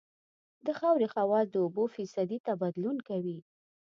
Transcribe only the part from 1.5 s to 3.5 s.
د اوبو فیصدي ته بدلون کوي